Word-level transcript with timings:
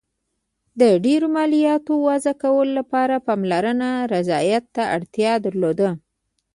د 0.79 0.81
ډېرو 1.05 1.27
مالیاتو 1.35 1.93
وضعه 2.07 2.33
کولو 2.43 2.71
لپاره 2.79 3.23
پارلمان 3.27 4.09
رضایت 4.15 4.63
ته 4.75 4.83
اړتیا 4.95 5.33
درلوده. 5.45 5.89